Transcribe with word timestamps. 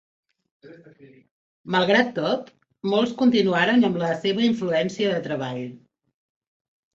Malgrat 1.75 2.09
tot, 2.15 2.49
molts 2.93 3.13
continuaren 3.19 3.85
amb 3.91 4.01
la 4.05 4.09
seva 4.25 4.45
influència 4.47 5.13
de 5.13 5.21
treball. 5.29 5.63